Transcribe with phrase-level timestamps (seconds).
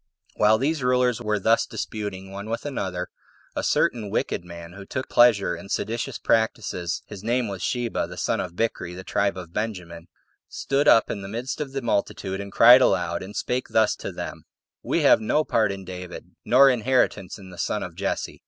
[0.29, 0.39] 6.
[0.39, 3.09] While these rulers were thus disputing one with another,
[3.55, 8.07] a certain wicked man, who took a pleasure in seditious practices, [his name was Sheba,
[8.07, 10.07] the son of Bichri, of the tribe of Benjamin,]
[10.49, 14.11] stood up in the midst of the multitude, and cried aloud, and spake thus to
[14.11, 14.45] them:
[14.81, 18.39] "We have no part in David, nor inheritance in the son of Jesse."